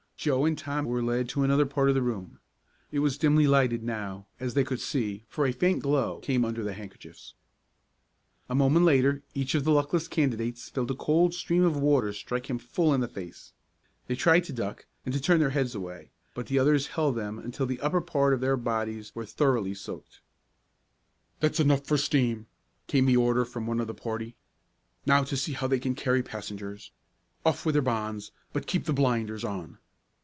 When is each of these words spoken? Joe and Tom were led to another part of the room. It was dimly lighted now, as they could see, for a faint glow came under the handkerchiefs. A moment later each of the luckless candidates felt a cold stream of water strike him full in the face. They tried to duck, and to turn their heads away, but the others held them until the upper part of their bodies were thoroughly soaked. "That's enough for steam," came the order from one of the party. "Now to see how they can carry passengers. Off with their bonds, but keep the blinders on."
Joe 0.21 0.45
and 0.45 0.55
Tom 0.55 0.85
were 0.85 1.01
led 1.01 1.29
to 1.29 1.41
another 1.41 1.65
part 1.65 1.89
of 1.89 1.95
the 1.95 2.01
room. 2.03 2.39
It 2.91 2.99
was 2.99 3.17
dimly 3.17 3.47
lighted 3.47 3.81
now, 3.81 4.27
as 4.39 4.53
they 4.53 4.63
could 4.63 4.79
see, 4.79 5.25
for 5.27 5.47
a 5.47 5.51
faint 5.51 5.81
glow 5.81 6.19
came 6.19 6.45
under 6.45 6.61
the 6.61 6.73
handkerchiefs. 6.73 7.33
A 8.47 8.53
moment 8.53 8.85
later 8.85 9.23
each 9.33 9.55
of 9.55 9.63
the 9.63 9.71
luckless 9.71 10.07
candidates 10.07 10.69
felt 10.69 10.91
a 10.91 10.95
cold 10.95 11.33
stream 11.33 11.63
of 11.63 11.75
water 11.75 12.13
strike 12.13 12.51
him 12.51 12.59
full 12.59 12.93
in 12.93 13.01
the 13.01 13.07
face. 13.07 13.53
They 14.05 14.13
tried 14.13 14.43
to 14.43 14.53
duck, 14.53 14.85
and 15.05 15.13
to 15.15 15.19
turn 15.19 15.39
their 15.39 15.49
heads 15.57 15.73
away, 15.73 16.11
but 16.35 16.45
the 16.45 16.59
others 16.59 16.85
held 16.93 17.15
them 17.15 17.39
until 17.39 17.65
the 17.65 17.79
upper 17.81 17.99
part 17.99 18.31
of 18.35 18.41
their 18.41 18.57
bodies 18.57 19.11
were 19.15 19.25
thoroughly 19.25 19.73
soaked. 19.73 20.21
"That's 21.39 21.59
enough 21.59 21.87
for 21.87 21.97
steam," 21.97 22.45
came 22.85 23.07
the 23.07 23.17
order 23.17 23.43
from 23.43 23.65
one 23.65 23.79
of 23.79 23.87
the 23.87 23.95
party. 23.95 24.35
"Now 25.03 25.23
to 25.23 25.35
see 25.35 25.53
how 25.53 25.65
they 25.65 25.79
can 25.79 25.95
carry 25.95 26.21
passengers. 26.21 26.91
Off 27.43 27.65
with 27.65 27.73
their 27.73 27.81
bonds, 27.81 28.31
but 28.53 28.67
keep 28.67 28.83
the 28.85 28.93
blinders 28.93 29.43
on." 29.43 29.79